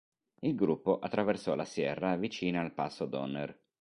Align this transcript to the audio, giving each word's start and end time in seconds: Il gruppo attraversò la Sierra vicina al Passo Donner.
Il 0.39 0.55
gruppo 0.55 0.97
attraversò 0.97 1.53
la 1.53 1.63
Sierra 1.63 2.15
vicina 2.15 2.59
al 2.61 2.73
Passo 2.73 3.05
Donner. 3.05 3.55